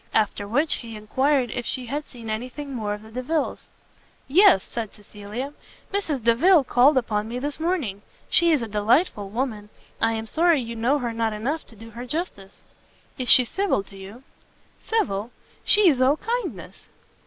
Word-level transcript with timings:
After 0.15 0.47
which, 0.47 0.77
he 0.77 0.95
enquired 0.95 1.51
if 1.51 1.63
she 1.63 1.85
had 1.85 2.09
seen 2.09 2.27
any 2.27 2.49
thing 2.49 2.73
more 2.73 2.95
of 2.95 3.03
the 3.03 3.11
Delviles? 3.11 3.69
"Yes," 4.27 4.63
said 4.63 4.95
Cecilia, 4.95 5.53
"Mrs. 5.93 6.23
Delvile 6.23 6.63
called 6.63 6.97
upon 6.97 7.27
me 7.27 7.37
this 7.37 7.59
morning. 7.59 8.01
She 8.27 8.51
is 8.51 8.63
a 8.63 8.67
delightful 8.67 9.29
woman; 9.29 9.69
I 10.01 10.13
am 10.13 10.25
sorry 10.25 10.59
you 10.59 10.75
know 10.75 10.97
her 10.97 11.13
not 11.13 11.33
enough 11.33 11.67
to 11.67 11.75
do 11.75 11.91
her 11.91 12.07
justice." 12.07 12.63
"Is 13.19 13.29
she 13.29 13.45
civil 13.45 13.83
to 13.83 13.95
you?" 13.95 14.23
"Civil? 14.79 15.29
she 15.63 15.87
is 15.87 16.01
all 16.01 16.17
kindness!" 16.17 16.87